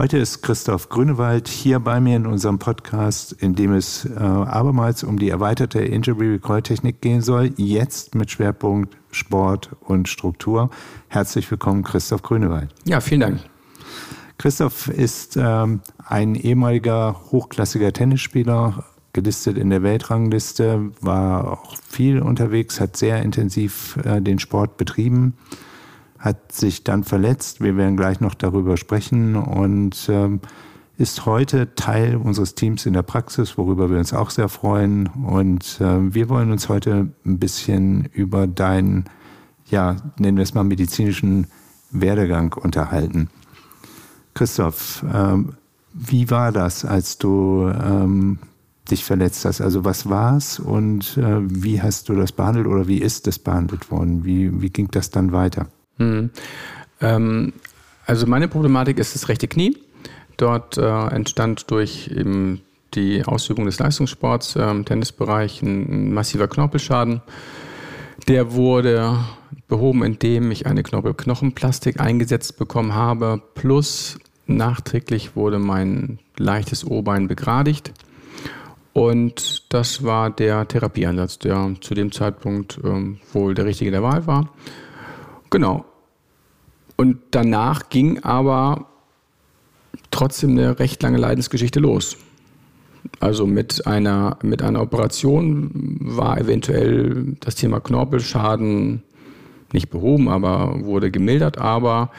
Heute 0.00 0.16
ist 0.16 0.40
Christoph 0.40 0.88
Grünewald 0.88 1.46
hier 1.46 1.78
bei 1.78 2.00
mir 2.00 2.16
in 2.16 2.24
unserem 2.24 2.58
Podcast, 2.58 3.34
in 3.34 3.54
dem 3.54 3.74
es 3.74 4.06
äh, 4.06 4.18
abermals 4.18 5.04
um 5.04 5.18
die 5.18 5.28
erweiterte 5.28 5.80
Injury 5.80 6.30
Recall 6.30 6.62
Technik 6.62 7.02
gehen 7.02 7.20
soll. 7.20 7.50
Jetzt 7.58 8.14
mit 8.14 8.30
Schwerpunkt 8.30 8.96
Sport 9.10 9.76
und 9.82 10.08
Struktur. 10.08 10.70
Herzlich 11.08 11.50
willkommen, 11.50 11.84
Christoph 11.84 12.22
Grünewald. 12.22 12.70
Ja, 12.86 13.00
vielen 13.00 13.20
Dank. 13.20 13.40
Christoph 14.38 14.88
ist 14.88 15.36
ähm, 15.36 15.82
ein 15.98 16.34
ehemaliger 16.34 17.20
hochklassiger 17.30 17.92
Tennisspieler, 17.92 18.86
gelistet 19.12 19.58
in 19.58 19.68
der 19.68 19.82
Weltrangliste, 19.82 20.92
war 21.02 21.46
auch 21.46 21.76
viel 21.76 22.22
unterwegs, 22.22 22.80
hat 22.80 22.96
sehr 22.96 23.20
intensiv 23.20 23.98
äh, 24.02 24.22
den 24.22 24.38
Sport 24.38 24.78
betrieben 24.78 25.34
hat 26.20 26.52
sich 26.52 26.84
dann 26.84 27.02
verletzt. 27.02 27.62
Wir 27.62 27.76
werden 27.76 27.96
gleich 27.96 28.20
noch 28.20 28.34
darüber 28.34 28.76
sprechen 28.76 29.36
und 29.36 30.08
ähm, 30.08 30.40
ist 30.98 31.24
heute 31.24 31.74
Teil 31.74 32.16
unseres 32.16 32.54
Teams 32.54 32.84
in 32.84 32.92
der 32.92 33.02
Praxis, 33.02 33.56
worüber 33.56 33.90
wir 33.90 33.96
uns 33.96 34.12
auch 34.12 34.28
sehr 34.28 34.50
freuen. 34.50 35.06
Und 35.06 35.80
äh, 35.80 36.14
wir 36.14 36.28
wollen 36.28 36.52
uns 36.52 36.68
heute 36.68 37.10
ein 37.24 37.38
bisschen 37.38 38.04
über 38.12 38.46
deinen, 38.46 39.06
ja, 39.70 39.96
nennen 40.18 40.36
wir 40.36 40.42
es 40.42 40.52
mal 40.52 40.62
medizinischen 40.62 41.46
Werdegang 41.90 42.52
unterhalten. 42.52 43.30
Christoph, 44.34 45.04
ähm, 45.12 45.54
wie 45.94 46.30
war 46.30 46.52
das, 46.52 46.84
als 46.84 47.16
du 47.16 47.66
ähm, 47.66 48.38
dich 48.90 49.02
verletzt 49.02 49.46
hast? 49.46 49.62
Also 49.62 49.86
was 49.86 50.10
war 50.10 50.36
es 50.36 50.58
und 50.58 51.16
äh, 51.16 51.38
wie 51.40 51.80
hast 51.80 52.10
du 52.10 52.14
das 52.14 52.32
behandelt 52.32 52.66
oder 52.66 52.86
wie 52.88 52.98
ist 52.98 53.26
es 53.26 53.38
behandelt 53.38 53.90
worden? 53.90 54.24
Wie, 54.26 54.60
wie 54.60 54.68
ging 54.68 54.88
das 54.90 55.08
dann 55.08 55.32
weiter? 55.32 55.66
Hm. 56.00 56.30
Ähm, 57.00 57.52
also 58.06 58.26
meine 58.26 58.48
Problematik 58.48 58.98
ist 58.98 59.14
das 59.14 59.28
rechte 59.28 59.46
Knie. 59.46 59.76
Dort 60.36 60.78
äh, 60.78 61.06
entstand 61.08 61.70
durch 61.70 62.08
eben 62.08 62.62
die 62.94 63.24
Ausübung 63.24 63.66
des 63.66 63.78
Leistungssports 63.78 64.56
äh, 64.56 64.68
im 64.68 64.84
Tennisbereich 64.84 65.62
ein, 65.62 66.12
massiver 66.12 66.48
Knorpelschaden. 66.48 67.20
Der 68.26 68.52
wurde 68.52 69.18
behoben, 69.68 70.02
indem 70.02 70.50
ich 70.50 70.66
eine 70.66 70.82
Knorpelknochenplastik 70.82 72.00
eingesetzt 72.00 72.58
bekommen 72.58 72.94
habe, 72.94 73.40
plus 73.54 74.18
nachträglich 74.46 75.36
wurde 75.36 75.58
mein 75.58 76.18
leichtes 76.36 76.84
O-Bein 76.84 77.28
begradigt. 77.28 77.92
Und 78.92 79.72
das 79.72 80.02
war 80.02 80.30
der 80.30 80.66
Therapieansatz, 80.66 81.38
der 81.38 81.76
zu 81.80 81.94
dem 81.94 82.10
Zeitpunkt 82.10 82.80
ähm, 82.82 83.20
wohl 83.32 83.54
der 83.54 83.66
richtige 83.66 83.90
der 83.90 84.02
Wahl 84.02 84.26
war. 84.26 84.48
Genau. 85.50 85.84
Und 87.00 87.16
danach 87.30 87.88
ging 87.88 88.24
aber 88.24 88.88
trotzdem 90.10 90.50
eine 90.50 90.78
recht 90.78 91.02
lange 91.02 91.16
Leidensgeschichte 91.16 91.80
los. 91.80 92.18
Also 93.20 93.46
mit 93.46 93.86
einer, 93.86 94.36
mit 94.42 94.60
einer 94.60 94.82
Operation 94.82 95.96
war 95.98 96.38
eventuell 96.38 97.38
das 97.40 97.54
Thema 97.54 97.80
Knorpelschaden 97.80 99.02
nicht 99.72 99.88
behoben, 99.88 100.28
aber 100.28 100.84
wurde 100.84 101.10
gemildert. 101.10 101.56
Aber 101.56 102.10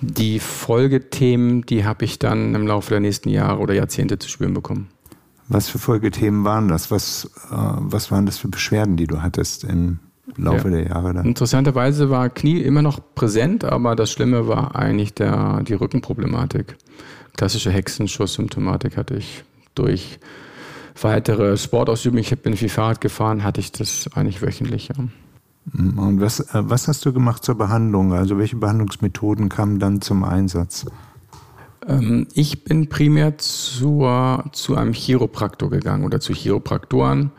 die 0.00 0.38
Folgethemen, 0.38 1.66
die 1.66 1.84
habe 1.84 2.04
ich 2.04 2.20
dann 2.20 2.54
im 2.54 2.64
Laufe 2.64 2.90
der 2.90 3.00
nächsten 3.00 3.28
Jahre 3.28 3.58
oder 3.58 3.74
Jahrzehnte 3.74 4.20
zu 4.20 4.28
spüren 4.28 4.54
bekommen. 4.54 4.86
Was 5.48 5.68
für 5.68 5.80
Folgethemen 5.80 6.44
waren 6.44 6.68
das? 6.68 6.92
Was, 6.92 7.24
äh, 7.50 7.56
was 7.56 8.12
waren 8.12 8.26
das 8.26 8.38
für 8.38 8.46
Beschwerden, 8.46 8.96
die 8.96 9.08
du 9.08 9.20
hattest 9.20 9.64
im 9.64 9.98
Laufe 10.36 10.68
ja. 10.68 10.76
der 10.76 10.88
Jahre 10.88 11.14
dann. 11.14 11.26
Interessanterweise 11.26 12.10
war 12.10 12.30
Knie 12.30 12.60
immer 12.60 12.82
noch 12.82 13.00
präsent, 13.14 13.64
aber 13.64 13.96
das 13.96 14.10
Schlimme 14.10 14.48
war 14.48 14.76
eigentlich 14.76 15.14
der, 15.14 15.62
die 15.62 15.74
Rückenproblematik. 15.74 16.76
Klassische 17.36 17.70
Hexenschuss-Symptomatik 17.70 18.96
hatte 18.96 19.14
ich 19.14 19.44
durch 19.74 20.18
weitere 21.00 21.56
Sportausübungen. 21.56 22.24
Ich 22.24 22.38
bin 22.38 22.56
viel 22.56 22.68
Fahrrad 22.68 23.00
gefahren, 23.00 23.44
hatte 23.44 23.60
ich 23.60 23.72
das 23.72 24.08
eigentlich 24.14 24.42
wöchentlich. 24.42 24.88
Ja. 24.88 25.04
Und 25.74 26.20
was, 26.20 26.40
äh, 26.40 26.46
was 26.52 26.88
hast 26.88 27.04
du 27.06 27.12
gemacht 27.12 27.44
zur 27.44 27.56
Behandlung? 27.56 28.12
Also 28.12 28.38
welche 28.38 28.56
Behandlungsmethoden 28.56 29.48
kamen 29.48 29.78
dann 29.78 30.00
zum 30.00 30.24
Einsatz? 30.24 30.86
Ähm, 31.86 32.26
ich 32.34 32.64
bin 32.64 32.88
primär 32.88 33.38
zur, 33.38 34.44
zu 34.52 34.76
einem 34.76 34.92
Chiropraktor 34.92 35.70
gegangen 35.70 36.04
oder 36.04 36.20
zu 36.20 36.32
Chiropraktoren, 36.32 37.30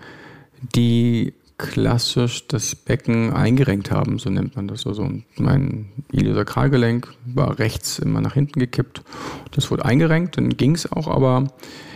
die 0.75 1.33
klassisch 1.57 2.47
das 2.47 2.75
Becken 2.75 3.31
eingerenkt 3.31 3.91
haben, 3.91 4.19
so 4.19 4.29
nennt 4.29 4.55
man 4.55 4.67
das. 4.67 4.87
Also 4.87 5.09
mein 5.37 5.89
Iliosakralgelenk 6.11 7.13
war 7.25 7.59
rechts 7.59 7.99
immer 7.99 8.21
nach 8.21 8.33
hinten 8.33 8.59
gekippt. 8.59 9.03
Das 9.51 9.69
wurde 9.71 9.85
eingerenkt, 9.85 10.37
dann 10.37 10.57
ging 10.57 10.75
es 10.75 10.91
auch, 10.91 11.07
aber 11.07 11.47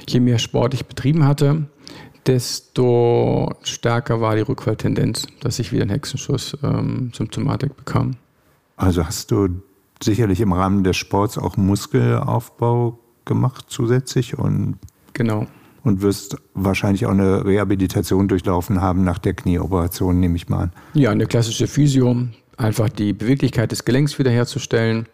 je 0.07 0.19
mehr 0.19 0.40
Sport 0.40 0.73
ich 0.73 0.85
betrieben 0.85 1.25
hatte, 1.25 1.66
desto 2.25 3.56
stärker 3.63 4.22
war 4.22 4.35
die 4.35 4.41
Rückfalltendenz, 4.41 5.28
dass 5.40 5.59
ich 5.59 5.72
wieder 5.72 5.84
einen 5.84 5.91
Hexenschuss-Symptomatik 5.91 7.72
ähm, 7.72 7.75
bekam. 7.78 8.16
Also 8.75 9.06
hast 9.06 9.31
du 9.31 9.62
sicherlich 10.01 10.41
im 10.41 10.53
Rahmen 10.53 10.84
des 10.84 10.97
Sports 10.97 11.38
auch 11.38 11.57
Muskelaufbau 11.57 13.00
gemacht 13.25 13.66
zusätzlich 13.69 14.38
und 14.38 14.78
genau 15.13 15.47
und 15.83 16.01
wirst 16.01 16.38
wahrscheinlich 16.53 17.05
auch 17.05 17.11
eine 17.11 17.45
Rehabilitation 17.45 18.27
durchlaufen 18.27 18.81
haben 18.81 19.03
nach 19.03 19.17
der 19.19 19.33
Knieoperation, 19.33 20.19
nehme 20.19 20.35
ich 20.35 20.49
mal 20.49 20.63
an. 20.63 20.71
Ja, 20.93 21.11
eine 21.11 21.25
klassische 21.25 21.67
Physio, 21.67 22.15
einfach 22.57 22.89
die 22.89 23.13
Beweglichkeit 23.13 23.71
des 23.71 23.85
Gelenks 23.85 24.19
wiederherzustellen 24.19 25.07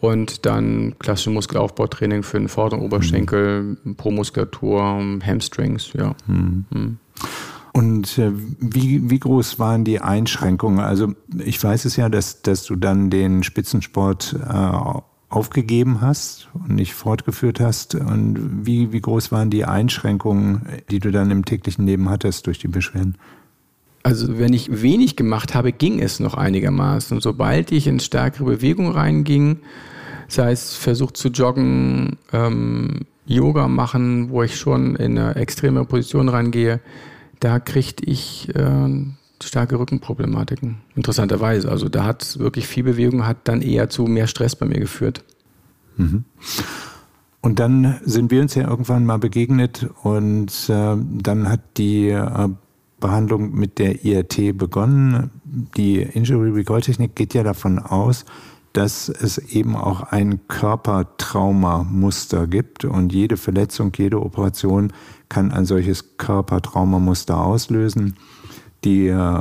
und 0.00 0.44
dann 0.46 0.94
klassische 0.98 1.30
Muskelaufbautraining 1.30 2.22
für 2.22 2.38
den 2.38 2.48
vorderen 2.48 2.82
Oberschenkel, 2.82 3.78
mhm. 3.82 3.96
Pro-Muskulatur, 3.96 4.82
Hamstrings, 5.24 5.92
ja. 5.94 6.14
Mhm. 6.26 6.64
Mhm. 6.70 6.98
Und 7.72 8.18
äh, 8.18 8.30
wie, 8.60 9.10
wie 9.10 9.18
groß 9.18 9.58
waren 9.58 9.84
die 9.84 10.00
Einschränkungen? 10.00 10.78
Also 10.78 11.14
ich 11.36 11.62
weiß 11.62 11.86
es 11.86 11.96
ja, 11.96 12.08
dass, 12.08 12.42
dass 12.42 12.64
du 12.64 12.76
dann 12.76 13.10
den 13.10 13.42
Spitzensport 13.42 14.36
äh, 14.48 15.00
aufgegeben 15.34 16.00
hast 16.00 16.48
und 16.54 16.70
nicht 16.70 16.94
fortgeführt 16.94 17.60
hast? 17.60 17.94
Und 17.94 18.66
wie, 18.66 18.92
wie 18.92 19.00
groß 19.00 19.32
waren 19.32 19.50
die 19.50 19.64
Einschränkungen, 19.64 20.62
die 20.90 21.00
du 21.00 21.10
dann 21.10 21.30
im 21.30 21.44
täglichen 21.44 21.86
Leben 21.86 22.08
hattest 22.08 22.46
durch 22.46 22.58
die 22.58 22.68
Beschwerden? 22.68 23.16
Also 24.02 24.38
wenn 24.38 24.52
ich 24.52 24.82
wenig 24.82 25.16
gemacht 25.16 25.54
habe, 25.54 25.72
ging 25.72 26.00
es 26.00 26.20
noch 26.20 26.34
einigermaßen. 26.34 27.16
Und 27.16 27.22
sobald 27.22 27.72
ich 27.72 27.86
in 27.86 28.00
stärkere 28.00 28.44
Bewegung 28.44 28.90
reinging, 28.90 29.60
sei 30.28 30.52
es 30.52 30.74
versucht 30.74 31.16
zu 31.16 31.28
joggen, 31.28 32.18
ähm, 32.32 33.06
Yoga 33.26 33.68
machen, 33.68 34.28
wo 34.28 34.42
ich 34.42 34.56
schon 34.56 34.96
in 34.96 35.18
eine 35.18 35.36
extreme 35.36 35.86
Position 35.86 36.28
reingehe, 36.28 36.80
da 37.40 37.58
kriegte 37.58 38.04
ich 38.04 38.54
äh, 38.54 38.88
starke 39.48 39.78
Rückenproblematiken. 39.78 40.78
Interessanterweise. 40.94 41.70
Also 41.70 41.88
da 41.88 42.04
hat 42.04 42.38
wirklich 42.38 42.66
viel 42.66 42.84
Bewegung, 42.84 43.26
hat 43.26 43.38
dann 43.44 43.62
eher 43.62 43.88
zu 43.88 44.04
mehr 44.04 44.26
Stress 44.26 44.56
bei 44.56 44.66
mir 44.66 44.80
geführt. 44.80 45.24
Mhm. 45.96 46.24
Und 47.40 47.58
dann 47.58 48.00
sind 48.04 48.30
wir 48.30 48.40
uns 48.40 48.54
ja 48.54 48.68
irgendwann 48.68 49.04
mal 49.04 49.18
begegnet 49.18 49.86
und 50.02 50.50
äh, 50.70 50.96
dann 50.96 51.48
hat 51.48 51.60
die 51.76 52.08
äh, 52.08 52.48
Behandlung 53.00 53.52
mit 53.54 53.78
der 53.78 54.02
IRT 54.02 54.56
begonnen. 54.56 55.30
Die 55.76 56.00
Injury 56.00 56.48
Recall 56.50 56.80
Technik 56.80 57.14
geht 57.14 57.34
ja 57.34 57.42
davon 57.42 57.78
aus, 57.78 58.24
dass 58.72 59.10
es 59.10 59.36
eben 59.36 59.76
auch 59.76 60.04
ein 60.04 60.48
Körpertraumamuster 60.48 62.46
gibt 62.46 62.86
und 62.86 63.12
jede 63.12 63.36
Verletzung, 63.36 63.92
jede 63.94 64.22
Operation 64.22 64.90
kann 65.28 65.52
ein 65.52 65.66
solches 65.66 66.16
Körpertraumamuster 66.16 67.38
auslösen. 67.38 68.16
Die 68.84 69.08
äh, 69.08 69.40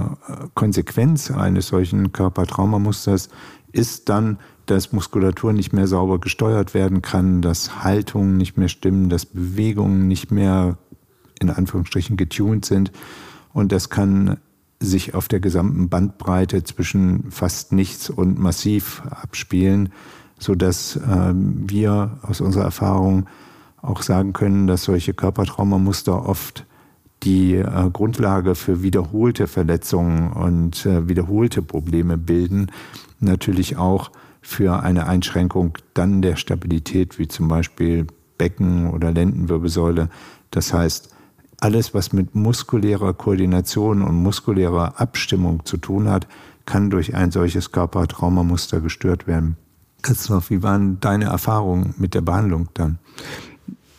Konsequenz 0.54 1.30
eines 1.30 1.68
solchen 1.68 2.12
Körpertraumamusters 2.12 3.30
ist 3.74 4.08
dann, 4.10 4.40
dass 4.66 4.94
Muskulatur 4.94 5.52
nicht 5.52 5.74
mehr 5.74 5.88
sauber 5.88 6.20
gesteuert 6.20 6.74
werden 6.74 7.02
kann, 7.02 7.42
dass 7.42 7.84
Haltungen 7.84 8.38
nicht 8.38 8.58
mehr 8.58 8.70
stimmen, 8.70 9.10
dass 9.10 9.26
Bewegungen 9.26 10.08
nicht 10.08 10.32
mehr 10.32 10.78
in 11.42 11.50
Anführungsstrichen 11.50 12.16
getuned 12.16 12.64
sind. 12.64 12.92
Und 13.52 13.72
das 13.74 13.90
kann 13.90 14.38
sich 14.80 15.16
auf 15.16 15.28
der 15.28 15.40
gesamten 15.40 15.90
Bandbreite 15.90 16.64
zwischen 16.64 17.30
fast 17.32 17.74
nichts 17.74 18.10
und 18.10 18.40
massiv 18.40 19.04
abspielen, 19.10 19.90
sodass 20.40 20.96
äh, 20.96 21.34
wir 21.34 22.20
aus 22.22 22.40
unserer 22.40 22.64
Erfahrung 22.64 23.28
auch 23.82 24.02
sagen 24.02 24.32
können, 24.32 24.68
dass 24.68 24.86
solche 24.86 25.14
Körpertraumamuster 25.14 26.28
oft 26.28 26.66
die 27.24 27.56
äh, 27.56 27.90
Grundlage 27.92 28.56
für 28.56 28.84
wiederholte 28.84 29.48
Verletzungen 29.48 30.32
und 30.32 30.86
äh, 30.86 31.08
wiederholte 31.08 31.62
Probleme 31.62 32.18
bilden, 32.18 32.72
natürlich 33.20 33.78
auch 33.78 34.12
für 34.42 34.84
eine 34.84 35.08
Einschränkung 35.08 35.78
dann 35.94 36.22
der 36.22 36.36
Stabilität, 36.36 37.18
wie 37.18 37.28
zum 37.28 37.48
Beispiel 37.48 38.08
Becken 38.38 38.90
oder 38.90 39.12
Lendenwirbelsäule. 39.12 40.10
Das 40.52 40.74
heißt, 40.74 41.10
alles, 41.62 41.94
was 41.94 42.12
mit 42.12 42.36
muskulärer 42.36 43.14
Koordination 43.14 44.02
und 44.02 44.16
muskulärer 44.22 45.00
Abstimmung 45.00 45.66
zu 45.66 45.78
tun 45.78 46.10
hat, 46.10 46.28
kann 46.66 46.90
durch 46.90 47.16
ein 47.16 47.32
solches 47.32 47.72
Körpertraumamuster 47.72 48.82
gestört 48.82 49.28
werden. 49.28 49.56
Christoph, 50.02 50.50
wie 50.50 50.62
waren 50.62 51.00
deine 51.00 51.26
Erfahrungen 51.26 51.96
mit 51.98 52.14
der 52.14 52.22
Behandlung 52.22 52.68
dann? 52.74 53.00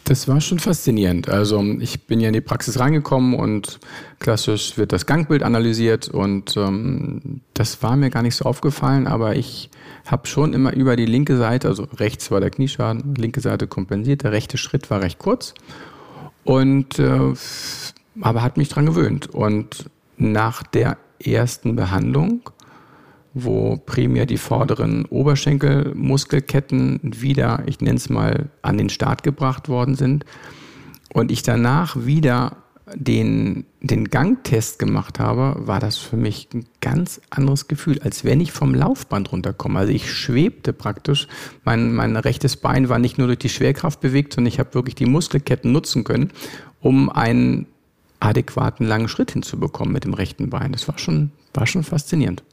Das 0.04 0.28
war 0.28 0.42
schon 0.42 0.58
faszinierend. 0.58 1.30
Also 1.30 1.62
ich 1.80 2.06
bin 2.06 2.20
ja 2.20 2.28
in 2.28 2.34
die 2.34 2.42
Praxis 2.42 2.78
reingekommen 2.78 3.34
und 3.34 3.80
klassisch 4.20 4.76
wird 4.76 4.92
das 4.92 5.06
Gangbild 5.06 5.42
analysiert 5.42 6.08
und 6.08 6.58
ähm, 6.58 7.40
das 7.54 7.82
war 7.82 7.96
mir 7.96 8.10
gar 8.10 8.22
nicht 8.22 8.36
so 8.36 8.44
aufgefallen, 8.44 9.06
aber 9.06 9.34
ich 9.34 9.70
habe 10.04 10.26
schon 10.26 10.52
immer 10.52 10.74
über 10.74 10.96
die 10.96 11.06
linke 11.06 11.38
Seite, 11.38 11.68
also 11.68 11.84
rechts 11.96 12.30
war 12.30 12.40
der 12.40 12.50
Knieschaden, 12.50 13.14
linke 13.14 13.40
Seite 13.40 13.66
kompensiert, 13.66 14.24
der 14.24 14.32
rechte 14.32 14.58
Schritt 14.58 14.90
war 14.90 15.00
recht 15.00 15.18
kurz 15.18 15.54
und 16.44 16.98
äh, 16.98 17.32
aber 18.20 18.42
hat 18.42 18.58
mich 18.58 18.68
dran 18.68 18.84
gewöhnt 18.84 19.28
und 19.28 19.88
nach 20.18 20.62
der 20.62 20.98
ersten 21.18 21.76
Behandlung 21.76 22.50
wo 23.34 23.76
primär 23.76 24.26
die 24.26 24.38
vorderen 24.38 25.04
Oberschenkelmuskelketten 25.06 27.00
wieder, 27.02 27.64
ich 27.66 27.80
nenne 27.80 27.96
es 27.96 28.08
mal, 28.08 28.48
an 28.62 28.78
den 28.78 28.88
Start 28.88 29.24
gebracht 29.24 29.68
worden 29.68 29.96
sind. 29.96 30.24
Und 31.12 31.30
ich 31.30 31.42
danach 31.42 31.96
wieder 32.06 32.56
den, 32.94 33.64
den 33.80 34.08
Gangtest 34.08 34.78
gemacht 34.78 35.18
habe, 35.18 35.66
war 35.66 35.80
das 35.80 35.96
für 35.96 36.16
mich 36.16 36.48
ein 36.54 36.66
ganz 36.80 37.20
anderes 37.30 37.66
Gefühl, 37.66 37.98
als 38.02 38.24
wenn 38.24 38.40
ich 38.40 38.52
vom 38.52 38.74
Laufband 38.74 39.32
runterkomme. 39.32 39.80
Also 39.80 39.92
ich 39.92 40.12
schwebte 40.12 40.72
praktisch, 40.72 41.26
mein, 41.64 41.94
mein 41.94 42.16
rechtes 42.16 42.56
Bein 42.56 42.88
war 42.88 42.98
nicht 42.98 43.18
nur 43.18 43.26
durch 43.26 43.38
die 43.38 43.48
Schwerkraft 43.48 44.00
bewegt, 44.00 44.34
sondern 44.34 44.52
ich 44.52 44.58
habe 44.58 44.74
wirklich 44.74 44.94
die 44.94 45.06
Muskelketten 45.06 45.72
nutzen 45.72 46.04
können, 46.04 46.30
um 46.80 47.10
einen 47.10 47.66
adäquaten 48.20 48.86
langen 48.86 49.08
Schritt 49.08 49.32
hinzubekommen 49.32 49.92
mit 49.92 50.04
dem 50.04 50.14
rechten 50.14 50.50
Bein. 50.50 50.72
Das 50.72 50.86
war 50.86 50.98
schon, 50.98 51.32
war 51.52 51.66
schon 51.66 51.84
faszinierend. 51.84 52.44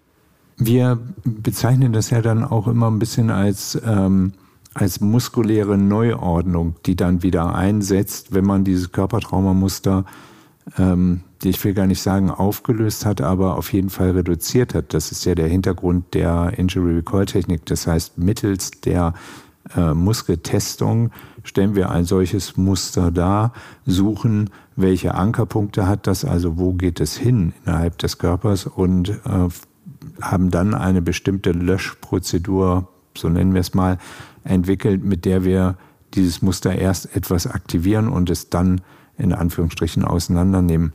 Wir 0.63 0.99
bezeichnen 1.23 1.91
das 1.91 2.11
ja 2.11 2.21
dann 2.21 2.43
auch 2.43 2.67
immer 2.67 2.85
ein 2.91 2.99
bisschen 2.99 3.31
als, 3.31 3.81
ähm, 3.83 4.33
als 4.75 5.01
muskuläre 5.01 5.75
Neuordnung, 5.75 6.75
die 6.85 6.95
dann 6.95 7.23
wieder 7.23 7.55
einsetzt, 7.55 8.31
wenn 8.31 8.45
man 8.45 8.63
dieses 8.63 8.91
Körpertraumamuster, 8.91 10.05
ähm, 10.77 11.21
die 11.41 11.49
ich 11.49 11.65
will 11.65 11.73
gar 11.73 11.87
nicht 11.87 12.03
sagen 12.03 12.29
aufgelöst 12.29 13.07
hat, 13.07 13.21
aber 13.21 13.57
auf 13.57 13.73
jeden 13.73 13.89
Fall 13.89 14.11
reduziert 14.11 14.75
hat. 14.75 14.93
Das 14.93 15.11
ist 15.11 15.25
ja 15.25 15.33
der 15.33 15.47
Hintergrund 15.47 16.13
der 16.13 16.53
Injury 16.57 16.97
Recall 16.97 17.25
Technik. 17.25 17.65
Das 17.65 17.87
heißt, 17.87 18.19
mittels 18.19 18.69
der 18.69 19.15
äh, 19.75 19.95
Muskeltestung 19.95 21.09
stellen 21.43 21.73
wir 21.73 21.89
ein 21.89 22.05
solches 22.05 22.55
Muster 22.55 23.09
dar, 23.09 23.53
suchen, 23.87 24.51
welche 24.75 25.15
Ankerpunkte 25.15 25.87
hat 25.87 26.05
das, 26.05 26.23
also 26.23 26.59
wo 26.59 26.73
geht 26.73 26.99
es 26.99 27.17
hin 27.17 27.53
innerhalb 27.65 27.97
des 27.97 28.19
Körpers 28.19 28.67
und 28.67 29.09
äh, 29.09 29.49
haben 30.21 30.51
dann 30.51 30.73
eine 30.73 31.01
bestimmte 31.01 31.51
Löschprozedur, 31.51 32.87
so 33.17 33.29
nennen 33.29 33.53
wir 33.53 33.61
es 33.61 33.73
mal, 33.73 33.97
entwickelt, 34.43 35.03
mit 35.03 35.25
der 35.25 35.43
wir 35.43 35.77
dieses 36.13 36.41
Muster 36.41 36.75
erst 36.75 37.15
etwas 37.15 37.47
aktivieren 37.47 38.07
und 38.07 38.29
es 38.29 38.49
dann 38.49 38.81
in 39.17 39.33
Anführungsstrichen 39.33 40.03
auseinandernehmen. 40.03 40.93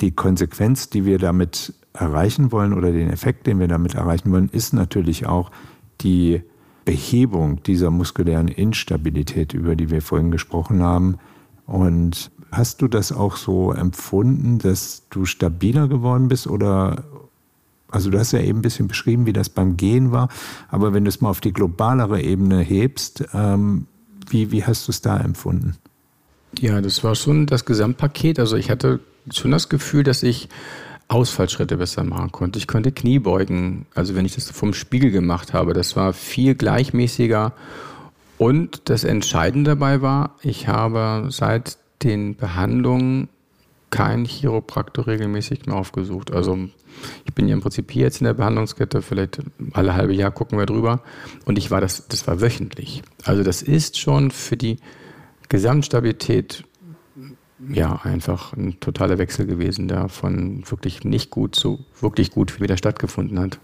Die 0.00 0.12
Konsequenz, 0.12 0.90
die 0.90 1.04
wir 1.04 1.18
damit 1.18 1.74
erreichen 1.92 2.52
wollen 2.52 2.72
oder 2.72 2.90
den 2.90 3.10
Effekt, 3.10 3.46
den 3.46 3.60
wir 3.60 3.68
damit 3.68 3.94
erreichen 3.94 4.32
wollen, 4.32 4.48
ist 4.48 4.72
natürlich 4.72 5.26
auch 5.26 5.50
die 6.00 6.42
Behebung 6.84 7.62
dieser 7.62 7.90
muskulären 7.90 8.48
Instabilität, 8.48 9.54
über 9.54 9.76
die 9.76 9.90
wir 9.90 10.02
vorhin 10.02 10.30
gesprochen 10.30 10.82
haben. 10.82 11.16
Und 11.66 12.30
hast 12.50 12.82
du 12.82 12.88
das 12.88 13.12
auch 13.12 13.36
so 13.36 13.72
empfunden, 13.72 14.58
dass 14.58 15.06
du 15.08 15.24
stabiler 15.24 15.88
geworden 15.88 16.28
bist 16.28 16.46
oder, 16.46 17.04
also 17.94 18.10
du 18.10 18.18
hast 18.18 18.32
ja 18.32 18.40
eben 18.40 18.58
ein 18.58 18.62
bisschen 18.62 18.88
beschrieben, 18.88 19.24
wie 19.24 19.32
das 19.32 19.48
beim 19.48 19.76
Gehen 19.76 20.10
war, 20.10 20.28
aber 20.68 20.92
wenn 20.92 21.04
du 21.04 21.08
es 21.08 21.20
mal 21.20 21.30
auf 21.30 21.40
die 21.40 21.52
globalere 21.52 22.20
Ebene 22.20 22.60
hebst, 22.60 23.24
ähm, 23.32 23.86
wie, 24.28 24.50
wie 24.50 24.64
hast 24.64 24.88
du 24.88 24.90
es 24.90 25.00
da 25.00 25.16
empfunden? 25.18 25.76
Ja, 26.58 26.80
das 26.80 27.04
war 27.04 27.14
schon 27.14 27.46
das 27.46 27.64
Gesamtpaket. 27.64 28.38
Also 28.38 28.56
ich 28.56 28.70
hatte 28.70 29.00
schon 29.30 29.50
das 29.50 29.68
Gefühl, 29.68 30.02
dass 30.02 30.22
ich 30.22 30.48
Ausfallschritte 31.08 31.76
besser 31.76 32.02
machen 32.04 32.32
konnte. 32.32 32.58
Ich 32.58 32.66
konnte 32.66 32.90
Kniebeugen, 32.90 33.86
also 33.94 34.14
wenn 34.14 34.24
ich 34.24 34.34
das 34.34 34.50
vom 34.50 34.72
Spiegel 34.72 35.10
gemacht 35.10 35.52
habe, 35.52 35.72
das 35.72 35.96
war 35.96 36.12
viel 36.12 36.54
gleichmäßiger. 36.54 37.52
Und 38.38 38.82
das 38.88 39.04
Entscheidende 39.04 39.72
dabei 39.72 40.02
war, 40.02 40.36
ich 40.42 40.66
habe 40.66 41.28
seit 41.30 41.78
den 42.02 42.34
Behandlungen 42.36 43.28
keinen 43.94 44.24
Chiropraktor 44.24 45.06
regelmäßig 45.06 45.66
mehr 45.66 45.76
aufgesucht. 45.76 46.32
Also 46.32 46.58
ich 47.24 47.32
bin 47.32 47.46
ja 47.46 47.54
im 47.54 47.60
Prinzip 47.60 47.92
hier 47.92 48.02
jetzt 48.02 48.20
in 48.20 48.24
der 48.24 48.34
Behandlungskette, 48.34 49.02
vielleicht 49.02 49.40
alle 49.72 49.94
halbe 49.94 50.12
Jahr 50.12 50.32
gucken 50.32 50.58
wir 50.58 50.66
drüber. 50.66 51.00
Und 51.44 51.58
ich 51.58 51.70
war 51.70 51.80
das, 51.80 52.08
das 52.08 52.26
war 52.26 52.40
wöchentlich. 52.40 53.02
Also 53.24 53.44
das 53.44 53.62
ist 53.62 53.98
schon 53.98 54.32
für 54.32 54.56
die 54.56 54.78
Gesamtstabilität 55.48 56.64
ja 57.68 58.00
einfach 58.02 58.52
ein 58.54 58.80
totaler 58.80 59.18
Wechsel 59.18 59.46
gewesen, 59.46 59.86
der 59.86 60.08
von 60.08 60.68
wirklich 60.68 61.04
nicht 61.04 61.30
gut 61.30 61.54
zu 61.54 61.84
wirklich 62.00 62.32
gut 62.32 62.60
wieder 62.60 62.76
stattgefunden 62.76 63.38
hat. 63.38 63.60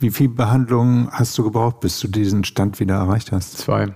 Wie 0.00 0.10
viel 0.10 0.28
Behandlungen 0.28 1.08
hast 1.10 1.36
du 1.38 1.44
gebraucht, 1.44 1.80
bis 1.80 1.98
du 1.98 2.08
diesen 2.08 2.44
Stand 2.44 2.78
wieder 2.78 2.96
erreicht 2.96 3.32
hast? 3.32 3.56
Zwei. 3.56 3.94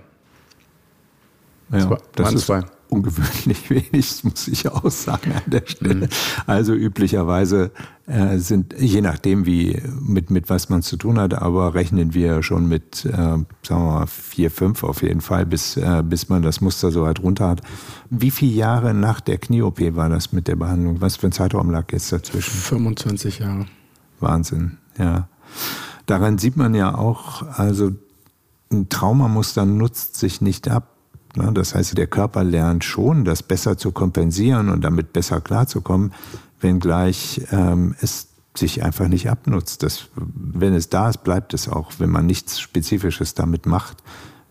Ja, 1.71 1.87
zwei. 1.87 1.97
das 2.15 2.33
ist 2.33 2.47
zwei 2.47 2.63
ungewöhnlich 2.91 3.69
wenig, 3.69 4.23
muss 4.23 4.47
ich 4.47 4.67
auch 4.67 4.89
sagen 4.91 5.31
an 5.31 5.43
der 5.47 5.63
Stelle. 5.65 6.09
Also 6.45 6.73
üblicherweise 6.73 7.71
äh, 8.05 8.37
sind, 8.37 8.75
je 8.77 9.01
nachdem 9.01 9.45
wie, 9.45 9.81
mit, 10.01 10.29
mit 10.29 10.49
was 10.49 10.69
man 10.69 10.81
zu 10.81 10.97
tun 10.97 11.17
hat, 11.17 11.33
aber 11.33 11.73
rechnen 11.73 12.13
wir 12.13 12.43
schon 12.43 12.67
mit, 12.67 13.05
äh, 13.05 13.11
sagen 13.11 13.45
wir 13.67 13.77
mal, 13.77 14.07
vier, 14.07 14.51
fünf 14.51 14.83
auf 14.83 15.03
jeden 15.03 15.21
Fall, 15.21 15.45
bis, 15.45 15.77
äh, 15.77 16.03
bis 16.05 16.27
man 16.27 16.41
das 16.41 16.59
Muster 16.59 16.91
so 16.91 17.03
weit 17.03 17.21
runter 17.23 17.47
hat. 17.47 17.61
Wie 18.09 18.31
viele 18.31 18.51
Jahre 18.51 18.93
nach 18.93 19.21
der 19.21 19.37
Knie-OP 19.37 19.95
war 19.95 20.09
das 20.09 20.33
mit 20.33 20.49
der 20.49 20.57
Behandlung? 20.57 20.99
Was 20.99 21.15
für 21.15 21.27
ein 21.27 21.31
Zeitraum 21.31 21.71
lag 21.71 21.91
jetzt 21.93 22.11
dazwischen? 22.11 22.51
25 22.51 23.39
Jahre. 23.39 23.67
Wahnsinn, 24.19 24.77
ja. 24.97 25.29
Daran 26.07 26.37
sieht 26.37 26.57
man 26.57 26.75
ja 26.75 26.93
auch, 26.93 27.43
also 27.57 27.91
ein 28.69 28.89
Traumamuster 28.89 29.65
nutzt 29.65 30.17
sich 30.17 30.41
nicht 30.41 30.69
ab? 30.69 30.97
Das 31.33 31.75
heißt, 31.75 31.97
der 31.97 32.07
Körper 32.07 32.43
lernt 32.43 32.83
schon, 32.83 33.23
das 33.23 33.41
besser 33.43 33.77
zu 33.77 33.91
kompensieren 33.91 34.69
und 34.69 34.81
damit 34.81 35.13
besser 35.13 35.39
klarzukommen, 35.39 36.13
wenngleich 36.59 37.41
ähm, 37.51 37.95
es 38.01 38.27
sich 38.55 38.83
einfach 38.83 39.07
nicht 39.07 39.29
abnutzt. 39.29 39.83
Das, 39.83 40.07
wenn 40.15 40.73
es 40.73 40.89
da 40.89 41.09
ist, 41.09 41.23
bleibt 41.23 41.53
es 41.53 41.69
auch, 41.69 41.93
wenn 41.99 42.09
man 42.09 42.25
nichts 42.25 42.59
Spezifisches 42.59 43.33
damit 43.33 43.65
macht 43.65 43.97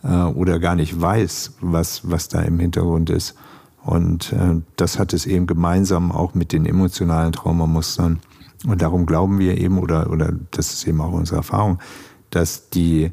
äh, 0.03 0.09
oder 0.09 0.59
gar 0.59 0.75
nicht 0.75 0.99
weiß, 0.99 1.55
was, 1.61 2.11
was 2.11 2.29
da 2.29 2.41
im 2.41 2.59
Hintergrund 2.59 3.11
ist. 3.11 3.35
Und 3.83 4.33
äh, 4.33 4.61
das 4.77 4.99
hat 4.99 5.13
es 5.13 5.27
eben 5.27 5.47
gemeinsam 5.47 6.13
auch 6.13 6.35
mit 6.35 6.53
den 6.53 6.67
emotionalen 6.67 7.33
Traumamustern. 7.33 8.21
Und 8.67 8.83
darum 8.83 9.07
glauben 9.07 9.39
wir 9.39 9.59
eben, 9.59 9.79
oder, 9.79 10.11
oder 10.11 10.33
das 10.51 10.73
ist 10.73 10.87
eben 10.87 11.01
auch 11.01 11.13
unsere 11.13 11.39
Erfahrung, 11.39 11.79
dass 12.31 12.71
die 12.71 13.13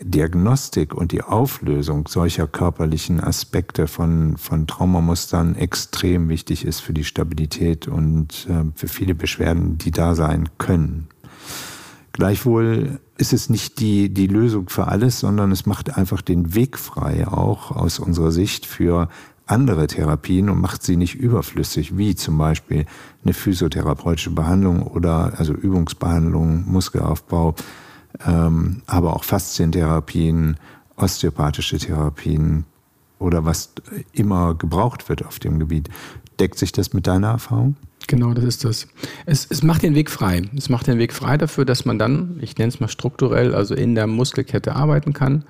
Diagnostik 0.00 0.94
und 0.94 1.12
die 1.12 1.22
Auflösung 1.22 2.06
solcher 2.06 2.46
körperlichen 2.46 3.20
Aspekte 3.20 3.88
von, 3.88 4.36
von 4.36 4.66
Traumamustern 4.66 5.56
extrem 5.56 6.28
wichtig 6.28 6.64
ist 6.64 6.80
für 6.80 6.92
die 6.92 7.04
Stabilität 7.04 7.88
und 7.88 8.46
äh, 8.48 8.70
für 8.74 8.88
viele 8.88 9.14
Beschwerden, 9.14 9.78
die 9.78 9.90
da 9.90 10.14
sein 10.14 10.48
können. 10.58 11.08
Gleichwohl 12.12 13.00
ist 13.16 13.32
es 13.32 13.48
nicht 13.48 13.80
die, 13.80 14.08
die 14.08 14.26
Lösung 14.26 14.68
für 14.68 14.88
alles, 14.88 15.20
sondern 15.20 15.52
es 15.52 15.66
macht 15.66 15.96
einfach 15.96 16.20
den 16.20 16.54
Weg 16.54 16.78
frei, 16.78 17.26
auch 17.26 17.72
aus 17.72 17.98
unserer 17.98 18.32
Sicht, 18.32 18.66
für 18.66 19.08
andere 19.46 19.86
Therapien 19.86 20.50
und 20.50 20.60
macht 20.60 20.82
sie 20.82 20.96
nicht 20.96 21.14
überflüssig, 21.14 21.96
wie 21.96 22.14
zum 22.14 22.38
Beispiel 22.38 22.86
eine 23.24 23.34
physiotherapeutische 23.34 24.30
Behandlung 24.30 24.82
oder 24.82 25.32
also 25.38 25.54
Übungsbehandlung, 25.54 26.64
Muskelaufbau 26.70 27.54
ähm, 28.26 28.82
aber 28.86 29.14
auch 29.14 29.24
Faszientherapien, 29.24 30.56
osteopathische 30.96 31.78
Therapien 31.78 32.64
oder 33.18 33.44
was 33.44 33.72
immer 34.12 34.54
gebraucht 34.54 35.08
wird 35.08 35.24
auf 35.24 35.38
dem 35.38 35.58
Gebiet. 35.58 35.88
Deckt 36.40 36.58
sich 36.58 36.72
das 36.72 36.92
mit 36.92 37.06
deiner 37.06 37.28
Erfahrung? 37.28 37.76
Genau, 38.06 38.32
das 38.32 38.44
ist 38.44 38.64
das. 38.64 38.86
Es, 39.26 39.46
es 39.50 39.62
macht 39.62 39.82
den 39.82 39.94
Weg 39.94 40.10
frei. 40.10 40.42
Es 40.56 40.68
macht 40.68 40.86
den 40.86 40.98
Weg 40.98 41.12
frei 41.12 41.36
dafür, 41.36 41.64
dass 41.64 41.84
man 41.84 41.98
dann, 41.98 42.38
ich 42.40 42.56
nenne 42.56 42.68
es 42.68 42.80
mal 42.80 42.88
strukturell, 42.88 43.54
also 43.54 43.74
in 43.74 43.94
der 43.94 44.06
Muskelkette 44.06 44.74
arbeiten 44.76 45.12
kann 45.12 45.44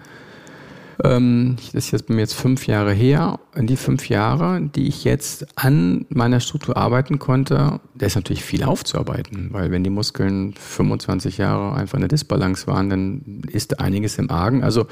ähm, 1.04 1.56
das 1.56 1.74
ist 1.74 1.90
jetzt 1.92 2.06
bei 2.06 2.14
mir 2.14 2.20
jetzt 2.22 2.34
fünf 2.34 2.66
Jahre 2.66 2.92
her. 2.92 3.38
In 3.54 3.66
die 3.66 3.76
fünf 3.76 4.08
Jahre, 4.08 4.60
die 4.60 4.88
ich 4.88 5.04
jetzt 5.04 5.46
an 5.56 6.06
meiner 6.08 6.40
Struktur 6.40 6.76
arbeiten 6.76 7.18
konnte, 7.18 7.80
da 7.94 8.06
ist 8.06 8.16
natürlich 8.16 8.44
viel 8.44 8.64
aufzuarbeiten, 8.64 9.48
weil 9.52 9.70
wenn 9.70 9.84
die 9.84 9.90
Muskeln 9.90 10.54
25 10.54 11.38
Jahre 11.38 11.74
einfach 11.74 11.98
eine 11.98 12.08
Disbalance 12.08 12.66
waren, 12.66 12.90
dann 12.90 13.42
ist 13.50 13.80
einiges 13.80 14.18
im 14.18 14.30
Argen. 14.30 14.64
Also 14.64 14.86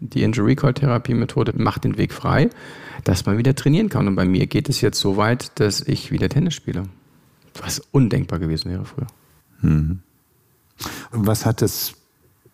die 0.00 0.22
Injury 0.22 0.52
Recall 0.52 0.74
Therapie 0.74 1.14
Methode 1.14 1.52
macht 1.56 1.84
den 1.84 1.96
Weg 1.96 2.12
frei, 2.12 2.50
dass 3.04 3.26
man 3.26 3.38
wieder 3.38 3.54
trainieren 3.54 3.88
kann. 3.88 4.08
Und 4.08 4.16
bei 4.16 4.24
mir 4.24 4.46
geht 4.48 4.68
es 4.68 4.80
jetzt 4.80 4.98
so 4.98 5.16
weit, 5.16 5.60
dass 5.60 5.80
ich 5.80 6.10
wieder 6.10 6.28
Tennis 6.28 6.54
spiele. 6.54 6.84
Was 7.60 7.80
undenkbar 7.92 8.40
gewesen 8.40 8.70
wäre 8.70 8.84
früher. 8.84 9.06
Hm. 9.60 10.00
Was 11.12 11.46
hat 11.46 11.62
es 11.62 11.94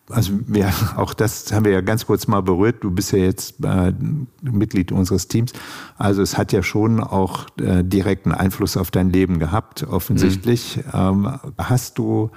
Also 0.09 0.33
wir, 0.47 0.71
auch 0.97 1.13
das 1.13 1.51
haben 1.51 1.65
wir 1.65 1.71
ja 1.71 1.81
ganz 1.81 2.05
kurz 2.05 2.27
mal 2.27 2.41
berührt. 2.41 2.83
Du 2.83 2.91
bist 2.91 3.11
ja 3.11 3.19
jetzt 3.19 3.63
äh, 3.63 3.93
Mitglied 4.41 4.91
unseres 4.91 5.27
Teams. 5.27 5.53
Also 5.97 6.21
es 6.21 6.37
hat 6.37 6.51
ja 6.51 6.63
schon 6.63 6.99
auch 6.99 7.47
äh, 7.59 7.83
direkten 7.83 8.31
Einfluss 8.31 8.77
auf 8.77 8.91
dein 8.91 9.11
Leben 9.11 9.39
gehabt, 9.39 9.83
offensichtlich. 9.83 10.77
Mhm. 10.77 10.83
Ähm, 10.93 11.39
hast 11.57 11.97
du 11.97 12.31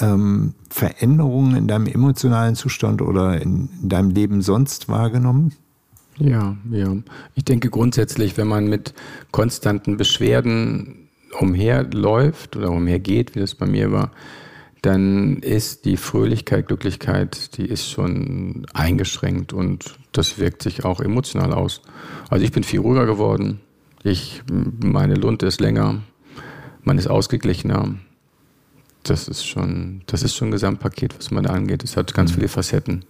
ähm, 0.00 0.54
Veränderungen 0.68 1.56
in 1.56 1.68
deinem 1.68 1.86
emotionalen 1.86 2.54
Zustand 2.54 3.02
oder 3.02 3.40
in, 3.40 3.68
in 3.82 3.88
deinem 3.88 4.10
Leben 4.10 4.42
sonst 4.42 4.88
wahrgenommen? 4.88 5.52
Ja, 6.18 6.56
ja. 6.70 6.94
Ich 7.34 7.44
denke 7.44 7.70
grundsätzlich, 7.70 8.36
wenn 8.36 8.48
man 8.48 8.68
mit 8.68 8.94
konstanten 9.30 9.96
Beschwerden 9.96 11.08
umherläuft 11.38 12.56
oder 12.56 12.70
umhergeht, 12.70 13.34
wie 13.34 13.40
das 13.40 13.54
bei 13.54 13.66
mir 13.66 13.90
war, 13.92 14.10
dann 14.82 15.38
ist 15.38 15.84
die 15.84 15.96
Fröhlichkeit, 15.96 16.68
Glücklichkeit, 16.68 17.56
die 17.58 17.66
ist 17.66 17.90
schon 17.90 18.66
eingeschränkt 18.72 19.52
und 19.52 19.98
das 20.12 20.38
wirkt 20.38 20.62
sich 20.62 20.84
auch 20.84 21.00
emotional 21.00 21.52
aus. 21.52 21.82
Also 22.30 22.44
ich 22.44 22.52
bin 22.52 22.64
viel 22.64 22.80
ruhiger 22.80 23.06
geworden. 23.06 23.60
Ich, 24.02 24.42
meine 24.50 25.14
Lunte 25.14 25.46
ist 25.46 25.60
länger, 25.60 26.00
man 26.82 26.96
ist 26.96 27.08
ausgeglichener. 27.08 27.94
Das 29.02 29.28
ist 29.28 29.46
schon, 29.46 30.02
das 30.06 30.22
ist 30.22 30.34
schon 30.34 30.48
ein 30.48 30.52
Gesamtpaket, 30.52 31.16
was 31.18 31.30
man 31.30 31.44
da 31.44 31.52
angeht. 31.52 31.84
Es 31.84 31.96
hat 31.96 32.14
ganz 32.14 32.30
mhm. 32.30 32.34
viele 32.36 32.48
Facetten. 32.48 33.04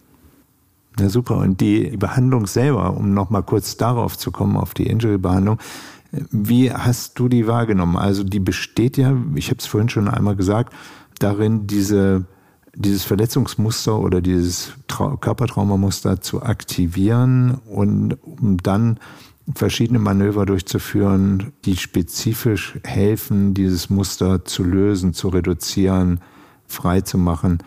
Ja, 0.99 1.09
super. 1.09 1.39
Und 1.39 1.61
die 1.61 1.97
Behandlung 1.97 2.47
selber, 2.47 2.97
um 2.97 3.15
nochmal 3.15 3.43
kurz 3.43 3.77
darauf 3.77 4.19
zu 4.19 4.33
kommen, 4.33 4.57
auf 4.57 4.75
die 4.75 4.87
Injury-Behandlung, 4.87 5.59
wie 6.13 6.73
hast 6.73 7.19
du 7.19 7.29
die 7.29 7.47
wahrgenommen? 7.47 7.97
Also 7.97 8.25
die 8.25 8.41
besteht 8.41 8.97
ja, 8.97 9.17
ich 9.37 9.49
habe 9.49 9.59
es 9.59 9.67
vorhin 9.67 9.89
schon 9.89 10.09
einmal 10.09 10.35
gesagt, 10.35 10.75
darin, 11.23 11.67
diese, 11.67 12.25
dieses 12.75 13.05
Verletzungsmuster 13.05 13.99
oder 13.99 14.21
dieses 14.21 14.73
Trau 14.89 15.17
Körpertraumamuster 15.17 16.21
zu 16.21 16.43
aktivieren 16.43 17.61
und 17.67 18.15
um 18.23 18.59
dann 18.59 18.99
verschiedene 19.55 19.99
Manöver 19.99 20.47
durchzuführen, 20.47 21.53
die 21.65 21.77
spezifisch 21.77 22.79
helfen, 22.85 23.55
dieses 23.55 23.91
Muster 23.91 24.45
zu 24.45 24.65
lösen, 24.65 25.13
zu 25.13 25.29
reduzieren, 25.29 26.21
frei 26.67 27.01
zu 27.01 27.19
machen. 27.19 27.59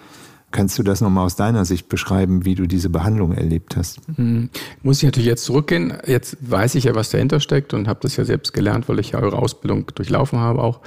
Kannst 0.51 0.77
du 0.77 0.83
das 0.83 1.01
nochmal 1.01 1.25
aus 1.25 1.35
deiner 1.35 1.65
Sicht 1.65 1.89
beschreiben, 1.89 2.45
wie 2.45 2.53
du 2.53 2.67
diese 2.67 2.89
Behandlung 2.89 3.33
erlebt 3.33 3.75
hast? 3.75 3.99
Mhm. 4.17 4.49
Muss 4.83 4.97
ich 4.97 5.03
natürlich 5.03 5.27
jetzt 5.27 5.45
zurückgehen. 5.45 5.93
Jetzt 6.05 6.37
weiß 6.41 6.75
ich 6.75 6.83
ja, 6.83 6.93
was 6.93 7.09
dahinter 7.09 7.39
steckt 7.39 7.73
und 7.73 7.87
habe 7.87 8.01
das 8.03 8.15
ja 8.17 8.23
selbst 8.23 8.53
gelernt, 8.53 8.87
weil 8.87 8.99
ich 8.99 9.11
ja 9.11 9.19
eure 9.19 9.39
Ausbildung 9.39 9.87
durchlaufen 9.95 10.39
habe 10.39 10.61
auch. 10.61 10.81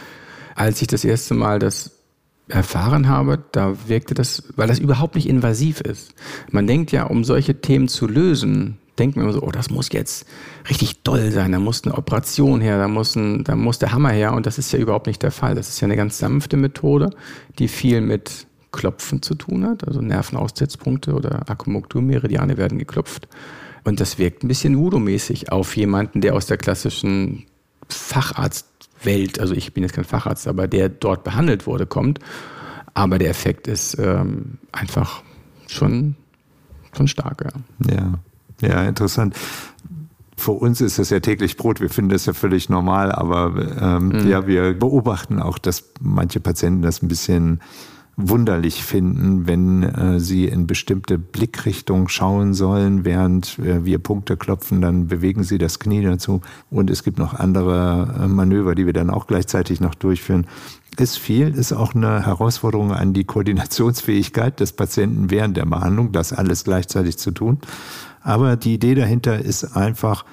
Als 0.54 0.80
ich 0.80 0.88
das 0.88 1.04
erste 1.04 1.34
Mal 1.34 1.58
das 1.58 1.95
erfahren 2.48 3.08
habe, 3.08 3.44
da 3.52 3.74
wirkte 3.88 4.14
das, 4.14 4.44
weil 4.56 4.68
das 4.68 4.78
überhaupt 4.78 5.14
nicht 5.14 5.28
invasiv 5.28 5.80
ist. 5.80 6.14
Man 6.50 6.66
denkt 6.66 6.92
ja, 6.92 7.04
um 7.04 7.24
solche 7.24 7.60
Themen 7.60 7.88
zu 7.88 8.06
lösen, 8.06 8.78
denkt 8.98 9.16
man 9.16 9.24
immer 9.24 9.32
so, 9.32 9.42
oh, 9.42 9.50
das 9.50 9.70
muss 9.70 9.90
jetzt 9.92 10.26
richtig 10.68 11.02
doll 11.02 11.30
sein, 11.30 11.52
da 11.52 11.58
muss 11.58 11.84
eine 11.84 11.94
Operation 11.94 12.60
her, 12.60 12.78
da 12.78 12.88
muss, 12.88 13.16
ein, 13.16 13.44
da 13.44 13.56
muss 13.56 13.78
der 13.78 13.92
Hammer 13.92 14.10
her 14.10 14.32
und 14.32 14.46
das 14.46 14.58
ist 14.58 14.72
ja 14.72 14.78
überhaupt 14.78 15.06
nicht 15.06 15.22
der 15.22 15.32
Fall. 15.32 15.54
Das 15.54 15.68
ist 15.68 15.80
ja 15.80 15.86
eine 15.86 15.96
ganz 15.96 16.18
sanfte 16.18 16.56
Methode, 16.56 17.10
die 17.58 17.68
viel 17.68 18.00
mit 18.00 18.46
Klopfen 18.72 19.22
zu 19.22 19.34
tun 19.34 19.66
hat, 19.66 19.86
also 19.86 20.00
Nervenaussetzpunkte 20.00 21.14
oder 21.14 21.48
Akupunkturmeridiane 21.50 22.56
werden 22.56 22.78
geklopft. 22.78 23.28
Und 23.84 24.00
das 24.00 24.18
wirkt 24.18 24.42
ein 24.42 24.48
bisschen 24.48 24.76
Udo-mäßig 24.76 25.52
auf 25.52 25.76
jemanden, 25.76 26.20
der 26.20 26.34
aus 26.34 26.46
der 26.46 26.56
klassischen 26.56 27.46
Facharztwelt, 27.88 29.40
also 29.40 29.54
ich 29.54 29.72
bin 29.72 29.82
jetzt 29.82 29.94
kein 29.94 30.04
Facharzt, 30.04 30.48
aber 30.48 30.68
der 30.68 30.88
dort 30.88 31.24
behandelt 31.24 31.66
wurde, 31.66 31.86
kommt. 31.86 32.18
Aber 32.94 33.18
der 33.18 33.28
Effekt 33.28 33.68
ist 33.68 33.98
ähm, 33.98 34.58
einfach 34.72 35.22
schon, 35.66 36.16
schon 36.96 37.08
stark. 37.08 37.44
Ja. 37.88 38.18
ja, 38.60 38.68
ja, 38.68 38.84
interessant 38.84 39.34
für 40.36 40.52
uns 40.52 40.80
ist 40.80 40.98
das 40.98 41.10
ja 41.10 41.20
täglich 41.20 41.56
Brot. 41.56 41.80
Wir 41.80 41.88
finden 41.88 42.10
das 42.10 42.26
ja 42.26 42.34
völlig 42.34 42.68
normal, 42.68 43.10
aber 43.10 43.54
ähm, 43.80 44.08
mhm. 44.08 44.28
ja, 44.28 44.46
wir 44.46 44.78
beobachten 44.78 45.40
auch, 45.40 45.58
dass 45.58 45.84
manche 46.00 46.40
Patienten 46.40 46.82
das 46.82 47.02
ein 47.02 47.08
bisschen 47.08 47.60
wunderlich 48.16 48.82
finden, 48.82 49.46
wenn 49.46 49.82
äh, 49.82 50.18
sie 50.18 50.46
in 50.46 50.66
bestimmte 50.66 51.18
Blickrichtungen 51.18 52.08
schauen 52.08 52.54
sollen, 52.54 53.04
während 53.04 53.58
äh, 53.58 53.84
wir 53.84 53.98
Punkte 53.98 54.38
klopfen, 54.38 54.80
dann 54.80 55.06
bewegen 55.06 55.44
sie 55.44 55.58
das 55.58 55.78
Knie 55.78 56.02
dazu. 56.02 56.40
Und 56.70 56.90
es 56.90 57.02
gibt 57.02 57.18
noch 57.18 57.34
andere 57.34 58.22
äh, 58.22 58.26
Manöver, 58.26 58.74
die 58.74 58.86
wir 58.86 58.94
dann 58.94 59.10
auch 59.10 59.26
gleichzeitig 59.26 59.80
noch 59.80 59.94
durchführen. 59.94 60.46
Ist 60.98 61.18
viel, 61.18 61.48
ist 61.48 61.74
auch 61.74 61.94
eine 61.94 62.24
Herausforderung 62.24 62.92
an 62.92 63.12
die 63.12 63.24
Koordinationsfähigkeit 63.24 64.60
des 64.60 64.72
Patienten 64.72 65.30
während 65.30 65.58
der 65.58 65.66
Behandlung, 65.66 66.12
das 66.12 66.32
alles 66.32 66.64
gleichzeitig 66.64 67.18
zu 67.18 67.32
tun. 67.32 67.58
Aber 68.22 68.56
die 68.56 68.74
Idee 68.74 68.94
dahinter 68.94 69.38
ist 69.38 69.76
einfach, 69.76 70.24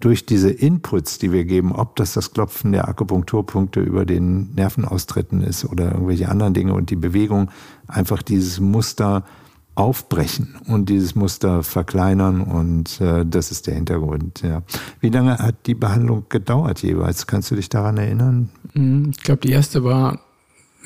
durch 0.00 0.26
diese 0.26 0.50
Inputs, 0.50 1.18
die 1.18 1.32
wir 1.32 1.44
geben, 1.44 1.72
ob 1.72 1.96
das 1.96 2.12
das 2.12 2.32
Klopfen 2.32 2.72
der 2.72 2.88
Akupunkturpunkte 2.88 3.80
über 3.80 4.04
den 4.04 4.54
Nervenaustritten 4.54 5.42
ist 5.42 5.64
oder 5.64 5.92
irgendwelche 5.92 6.28
anderen 6.28 6.54
Dinge 6.54 6.74
und 6.74 6.90
die 6.90 6.96
Bewegung, 6.96 7.50
einfach 7.88 8.22
dieses 8.22 8.60
Muster 8.60 9.24
aufbrechen 9.74 10.56
und 10.66 10.88
dieses 10.88 11.14
Muster 11.14 11.62
verkleinern 11.62 12.40
und 12.42 13.00
äh, 13.00 13.24
das 13.24 13.52
ist 13.52 13.68
der 13.68 13.74
Hintergrund. 13.74 14.42
Ja. 14.42 14.62
Wie 15.00 15.08
lange 15.08 15.38
hat 15.38 15.66
die 15.66 15.74
Behandlung 15.74 16.26
gedauert 16.28 16.82
jeweils? 16.82 17.28
Kannst 17.28 17.50
du 17.50 17.54
dich 17.54 17.68
daran 17.68 17.96
erinnern? 17.96 18.50
Mhm, 18.74 19.10
ich 19.10 19.22
glaube, 19.22 19.40
die 19.40 19.52
erste 19.52 19.84
war, 19.84 20.20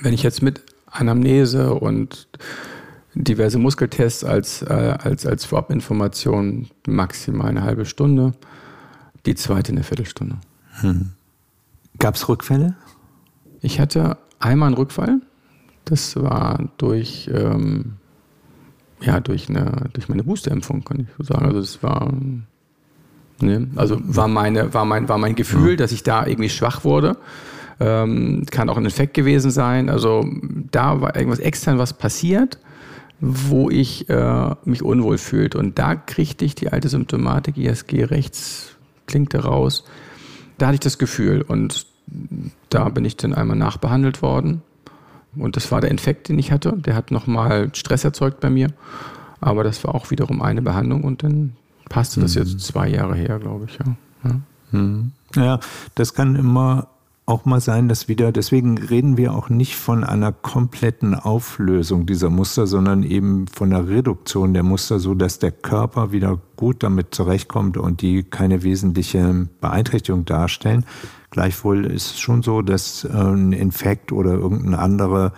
wenn 0.03 0.13
ich 0.13 0.23
jetzt 0.23 0.43
mit 0.43 0.61
Anamnese 0.87 1.75
und 1.75 2.29
diverse 3.15 3.59
Muskeltests 3.59 4.25
als, 4.25 4.63
äh, 4.63 4.97
als, 5.03 5.27
als 5.27 5.45
Vorabinformation 5.47 6.69
maximal 6.87 7.49
eine 7.49 7.63
halbe 7.63 7.87
Stunde. 7.87 8.35
Die 9.27 9.35
zweite 9.35 9.73
eine 9.73 9.85
Viertelstunde. 9.85 10.37
Hm. 10.81 11.11
Gab 11.99 12.17
es 12.17 12.29
Rückfälle? 12.29 12.75
Ich 13.61 13.79
hatte 13.79 14.19
einmal 14.41 14.69
einen 14.69 14.77
Rückfall. 14.77 15.21
Das 15.85 16.17
war 16.17 16.69
durch, 16.79 17.31
ähm, 17.33 17.95
ja, 19.01 19.21
durch, 19.21 19.49
eine, 19.49 19.89
durch 19.93 20.09
meine 20.09 20.25
Boosterimpfung, 20.25 20.85
kann 20.85 21.01
ich 21.01 21.07
so 21.19 21.25
sagen. 21.25 21.47
Also 21.47 21.61
das 21.61 21.83
war, 21.83 22.13
ne, 23.41 23.69
also 23.77 23.99
war, 24.03 24.29
meine, 24.29 24.75
war, 24.75 24.85
mein, 24.85 25.09
war 25.09 25.19
mein 25.19 25.35
Gefühl, 25.35 25.77
dass 25.77 25.93
ich 25.93 26.03
da 26.03 26.27
irgendwie 26.27 26.51
schwach 26.51 26.85
wurde. 26.85 27.17
Ähm, 27.81 28.47
kann 28.51 28.69
auch 28.69 28.77
ein 28.77 28.87
Effekt 28.87 29.15
gewesen 29.15 29.51
sein. 29.51 29.89
Also 29.89 30.25
da 30.71 31.01
war 31.01 31.17
irgendwas 31.17 31.41
extern 31.41 31.79
was 31.79 31.93
passiert, 31.93 32.59
wo 33.21 33.71
ich 33.71 34.09
äh, 34.09 34.55
mich 34.65 34.83
unwohl 34.83 35.19
fühlte. 35.19 35.59
Und 35.59 35.79
da 35.79 35.95
kriegte 35.95 36.45
ich 36.45 36.55
die 36.55 36.73
alte 36.73 36.89
Symptomatik 36.89 37.57
ISG 37.57 38.05
rechts 38.05 38.73
klingt 39.07 39.35
raus. 39.35 39.85
Da 40.59 40.67
hatte 40.67 40.75
ich 40.75 40.81
das 40.81 40.99
Gefühl 40.99 41.43
und 41.43 41.87
da 42.69 42.89
bin 42.89 43.05
ich 43.05 43.17
dann 43.17 43.35
einmal 43.35 43.57
nachbehandelt 43.57 44.23
worden. 44.23 44.63
Und 45.37 45.57
das 45.57 45.73
war 45.73 45.81
der 45.81 45.91
Infekt, 45.91 46.29
den 46.29 46.39
ich 46.39 46.53
hatte. 46.53 46.75
Der 46.77 46.95
hat 46.95 47.11
nochmal 47.11 47.71
Stress 47.75 48.05
erzeugt 48.05 48.41
bei 48.41 48.51
mir. 48.51 48.69
Aber 49.41 49.65
das 49.65 49.83
war 49.85 49.95
auch 49.95 50.11
wiederum 50.11 50.43
eine 50.43 50.63
Behandlung 50.63 51.05
und 51.05 51.23
dann 51.23 51.57
passte 51.89 52.21
das 52.21 52.35
jetzt 52.35 52.55
mhm. 52.55 52.59
zwei 52.59 52.89
Jahre 52.89 53.15
her, 53.17 53.39
glaube 53.39 53.67
ich. 53.69 53.79
Ja. 53.79 53.97
Ja. 54.25 54.41
Mhm. 54.79 55.13
ja, 55.35 55.61
das 55.95 56.15
kann 56.15 56.37
immer 56.37 56.89
auch 57.33 57.47
mal 57.47 57.63
sein, 57.63 57.89
dass 57.89 58.09
wieder, 58.09 58.31
deswegen 58.31 58.77
reden 58.77 59.17
wir 59.17 59.33
auch 59.33 59.49
nicht 59.49 59.75
von 59.75 60.05
einer 60.05 60.33
kompletten 60.33 61.15
Auflösung 61.15 62.05
dieser 62.05 62.29
Muster, 62.29 62.67
sondern 62.67 63.05
eben 63.05 63.47
von 63.49 63.73
einer 63.73 63.89
Reduktion 63.89 64.53
der 64.53 64.63
Muster, 64.63 64.99
so 64.99 65.15
dass 65.15 65.39
der 65.39 65.51
Körper 65.51 66.13
wieder 66.13 66.39
gut 66.57 66.83
damit 66.83 67.15
zurechtkommt 67.15 67.79
und 67.79 68.03
die 68.03 68.23
keine 68.23 68.63
wesentliche 68.63 69.49
Beeinträchtigung 69.63 70.27
darstellen. 70.27 70.85
Gleichwohl 71.31 71.87
ist 71.87 72.13
es 72.13 72.21
schon 72.21 72.43
so, 72.43 72.61
dass 72.61 73.05
äh, 73.05 73.09
ein 73.09 73.53
Infekt 73.55 74.13
oder 74.13 74.35
irgendeine 74.35 74.79
andere 74.79 75.33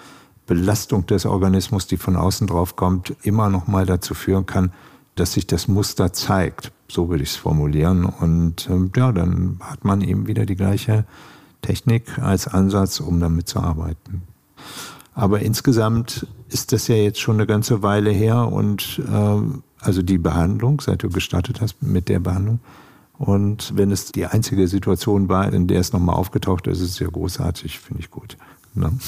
Belastung 0.47 1.07
des 1.07 1.27
Organismus, 1.27 1.87
die 1.87 1.97
von 1.97 2.17
außen 2.17 2.49
drauf 2.49 2.75
kommt, 2.75 3.15
immer 3.23 3.51
noch 3.51 3.69
mal 3.69 3.87
dazu 3.87 4.15
führen 4.15 4.47
kann, 4.47 4.73
dass 5.15 5.35
sich 5.35 5.47
das 5.47 5.69
Muster 5.69 6.13
zeigt. 6.13 6.73
So 6.89 7.09
würde 7.09 7.23
ich 7.23 7.31
es 7.31 7.37
formulieren. 7.37 8.05
Und 8.05 8.69
ähm, 8.69 8.91
ja, 8.97 9.13
dann 9.13 9.61
hat 9.61 9.85
man 9.85 10.01
eben 10.01 10.27
wieder 10.27 10.45
die 10.45 10.57
gleiche 10.57 11.05
Technik 11.65 12.19
als 12.19 12.47
Ansatz, 12.47 13.01
um 13.01 13.21
damit 13.21 13.49
zu 13.49 13.61
arbeiten. 13.61 14.23
Aber 15.15 15.41
insgesamt 15.41 16.27
ist 16.49 16.73
das 16.73 16.89
ja 16.89 16.97
jetzt 16.97 17.21
schon 17.21 17.37
eine 17.37 17.47
ganze 17.47 17.83
Weile 17.83 18.11
her 18.11 18.53
und 18.53 19.01
äh, 19.11 19.61
also 19.81 20.03
die 20.03 20.19
Behandlung, 20.19 20.81
seit 20.81 21.03
du 21.03 21.09
gestartet 21.09 21.61
hast 21.61 21.83
mit 21.83 22.09
der 22.09 22.21
Behandlung. 22.21 22.61
Und 23.17 23.73
wenn 23.77 23.91
es 23.91 24.13
die 24.13 24.27
einzige 24.27 24.67
Situation 24.67 25.29
war, 25.29 25.53
in 25.53 25.69
der 25.69 25.81
es 25.81 25.93
nochmal 25.93 26.17
aufgetaucht 26.17 26.67
ist, 26.67 26.81
ist 26.81 26.91
es 26.91 26.99
ja 26.99 27.07
großartig, 27.07 27.79
finde 27.79 28.03
ich 28.03 28.11
gut. 28.11 28.37
Ne? 28.75 28.93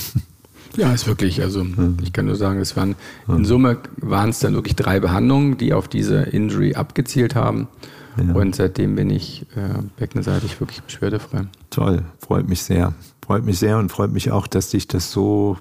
Ja, 0.77 0.93
ist 0.93 1.07
wirklich. 1.07 1.41
Also 1.41 1.65
mhm. 1.65 1.97
ich 2.03 2.13
kann 2.13 2.27
nur 2.27 2.37
sagen, 2.37 2.61
es 2.61 2.77
waren 2.77 2.97
in 3.29 3.45
Summe 3.45 3.79
waren 3.97 4.31
es 4.31 4.41
dann 4.41 4.53
wirklich 4.53 4.77
drei 4.77 5.01
Behandlungen, 5.01 5.57
die 5.57 5.73
auf 5.73 5.89
diese 5.89 6.17
Injury 6.23 6.75
abgezielt 6.75 7.35
haben. 7.35 7.69
Ja. 8.17 8.35
Und 8.35 8.57
seitdem 8.57 8.97
bin 8.97 9.09
ich 9.09 9.47
äh, 9.57 9.83
beckenseitig 9.97 10.61
wirklich 10.61 10.83
beschwerdefrei. 10.83 11.47
Toll, 11.77 12.05
freut 12.21 12.49
mich 12.49 12.63
sehr. 12.63 12.95
Freut 13.21 13.45
mich 13.45 13.59
sehr 13.59 13.77
und 13.77 13.91
freut 13.91 14.11
mich 14.11 14.31
auch, 14.31 14.47
dass 14.47 14.71
dich 14.71 14.89
das 14.89 15.13
so 15.13 15.59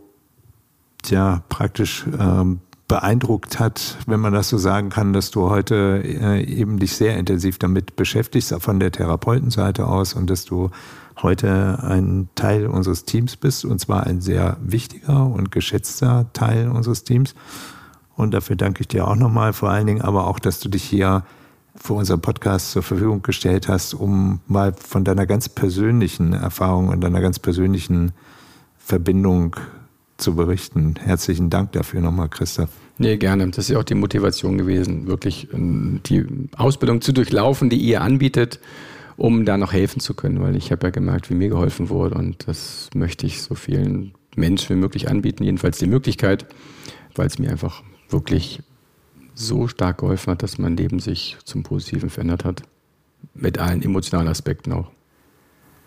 ja, 1.07 1.43
praktisch 1.49 2.05
ähm, 2.17 2.61
beeindruckt 2.87 3.59
hat, 3.59 3.97
wenn 4.07 4.21
man 4.21 4.31
das 4.31 4.47
so 4.47 4.57
sagen 4.57 4.87
kann, 4.87 5.11
dass 5.11 5.29
du 5.29 5.49
heute 5.49 6.01
äh, 6.05 6.41
eben 6.45 6.79
dich 6.79 6.95
sehr 6.95 7.17
intensiv 7.17 7.59
damit 7.59 7.97
beschäftigst, 7.97 8.55
von 8.59 8.79
der 8.79 8.93
Therapeutenseite 8.93 9.85
aus 9.87 10.13
und 10.13 10.29
dass 10.29 10.45
du 10.45 10.69
heute 11.21 11.83
ein 11.83 12.29
Teil 12.35 12.67
unseres 12.67 13.03
Teams 13.03 13.35
bist 13.35 13.65
und 13.65 13.81
zwar 13.81 14.05
ein 14.05 14.21
sehr 14.21 14.55
wichtiger 14.61 15.25
und 15.25 15.51
geschätzter 15.51 16.27
Teil 16.31 16.69
unseres 16.69 17.03
Teams. 17.03 17.35
Und 18.15 18.33
dafür 18.33 18.55
danke 18.55 18.79
ich 18.79 18.87
dir 18.87 19.05
auch 19.05 19.17
nochmal, 19.17 19.51
vor 19.51 19.69
allen 19.69 19.87
Dingen 19.87 20.01
aber 20.01 20.27
auch, 20.27 20.39
dass 20.39 20.61
du 20.61 20.69
dich 20.69 20.85
hier 20.85 21.25
für 21.75 21.93
unseren 21.93 22.21
Podcast 22.21 22.71
zur 22.71 22.83
Verfügung 22.83 23.21
gestellt 23.21 23.67
hast, 23.67 23.93
um 23.93 24.39
mal 24.47 24.73
von 24.73 25.03
deiner 25.03 25.25
ganz 25.25 25.49
persönlichen 25.49 26.33
Erfahrung 26.33 26.89
und 26.89 27.01
deiner 27.01 27.21
ganz 27.21 27.39
persönlichen 27.39 28.13
Verbindung 28.77 29.55
zu 30.17 30.35
berichten. 30.35 30.95
Herzlichen 30.97 31.49
Dank 31.49 31.73
dafür 31.73 32.01
nochmal, 32.01 32.29
Christoph. 32.29 32.69
Nee, 32.97 33.17
gerne. 33.17 33.49
Das 33.49 33.69
ist 33.69 33.75
auch 33.75 33.83
die 33.83 33.95
Motivation 33.95 34.57
gewesen, 34.57 35.07
wirklich 35.07 35.49
ähm, 35.53 35.99
die 36.05 36.25
Ausbildung 36.55 37.01
zu 37.01 37.11
durchlaufen, 37.11 37.69
die 37.69 37.77
ihr 37.77 38.01
anbietet, 38.01 38.59
um 39.17 39.43
da 39.43 39.57
noch 39.57 39.73
helfen 39.73 39.99
zu 39.99 40.13
können, 40.13 40.41
weil 40.41 40.55
ich 40.55 40.71
habe 40.71 40.87
ja 40.87 40.91
gemerkt, 40.91 41.29
wie 41.29 41.35
mir 41.35 41.49
geholfen 41.49 41.89
wurde 41.89 42.15
und 42.15 42.47
das 42.47 42.89
möchte 42.95 43.25
ich 43.25 43.41
so 43.41 43.55
vielen 43.55 44.13
Menschen 44.35 44.75
wie 44.75 44.79
möglich 44.79 45.09
anbieten, 45.09 45.43
jedenfalls 45.43 45.77
die 45.77 45.87
Möglichkeit, 45.87 46.45
weil 47.15 47.27
es 47.27 47.39
mir 47.39 47.49
einfach 47.49 47.83
wirklich 48.09 48.61
so 49.35 49.67
stark 49.67 49.99
geholfen 49.99 50.31
hat, 50.31 50.43
dass 50.43 50.57
mein 50.57 50.77
Leben 50.77 50.99
sich 50.99 51.37
zum 51.43 51.63
Positiven 51.63 52.09
verändert 52.09 52.45
hat. 52.45 52.63
Mit 53.33 53.57
allen 53.59 53.81
emotionalen 53.81 54.27
Aspekten 54.27 54.71
auch. 54.71 54.91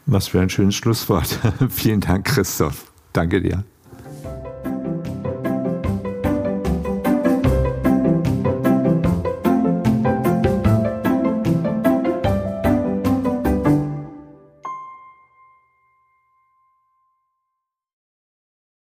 Was 0.07 0.29
für 0.29 0.41
ein 0.41 0.51
schönes 0.51 0.75
Schlusswort. 0.75 1.39
Vielen 1.71 2.01
Dank, 2.01 2.27
Christoph. 2.27 2.93
Danke 3.13 3.41
dir. 3.43 3.65